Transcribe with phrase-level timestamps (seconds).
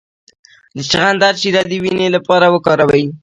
[0.75, 3.05] د چغندر شیره د وینې لپاره وکاروئ